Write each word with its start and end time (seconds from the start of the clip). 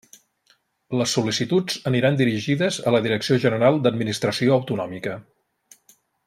Les 1.01 1.11
sol·licituds 1.17 1.75
aniran 1.91 2.17
dirigides 2.21 2.79
a 2.87 2.95
la 2.97 3.03
Direcció 3.09 3.39
General 3.45 3.79
d'Administració 3.85 4.57
Autonòmica. 4.57 5.15